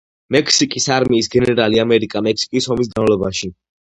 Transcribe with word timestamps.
მექსიკის 0.35 0.87
არმიის 0.95 1.27
გენერალი 1.35 1.81
ამერიკა-მექსიკის 1.83 2.69
ომის 2.77 2.89
განმავლობაში. 2.95 3.51